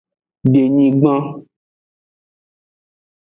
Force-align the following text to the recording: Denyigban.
Denyigban. 0.53 1.25